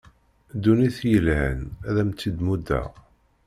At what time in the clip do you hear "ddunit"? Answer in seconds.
0.53-0.97